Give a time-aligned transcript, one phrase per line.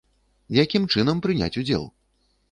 [0.63, 1.85] Якім чынам прыняць удзел?